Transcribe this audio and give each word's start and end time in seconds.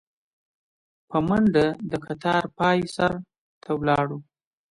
په 1.09 1.17
منډه 1.27 1.65
د 1.91 1.93
کتار 2.05 2.43
پاى 2.57 2.79
سر 2.95 3.13
ته 3.63 3.69
ولاړو. 3.79 4.17